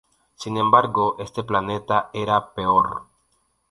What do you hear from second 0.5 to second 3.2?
embargo, este planeta era peor.